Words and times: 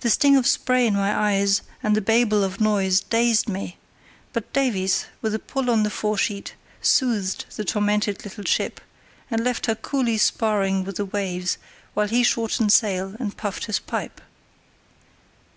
The 0.00 0.10
sting 0.10 0.36
of 0.36 0.48
spray 0.48 0.84
in 0.84 0.96
my 0.96 1.14
eyes 1.14 1.62
and 1.80 1.94
the 1.94 2.00
Babel 2.00 2.42
of 2.42 2.60
noise 2.60 3.00
dazed 3.00 3.48
me; 3.48 3.76
but 4.32 4.52
Davies, 4.52 5.06
with 5.20 5.32
a 5.32 5.38
pull 5.38 5.70
on 5.70 5.84
the 5.84 5.90
fore 5.90 6.18
sheet, 6.18 6.54
soothed 6.80 7.46
the 7.56 7.64
tormented 7.64 8.24
little 8.24 8.42
ship, 8.42 8.80
and 9.30 9.44
left 9.44 9.66
her 9.66 9.76
coolly 9.76 10.18
sparring 10.18 10.82
with 10.82 10.96
the 10.96 11.04
waves 11.04 11.56
while 11.94 12.08
he 12.08 12.24
shortened 12.24 12.72
sail 12.72 13.14
and 13.20 13.36
puffed 13.36 13.66
his 13.66 13.78
pipe. 13.78 14.20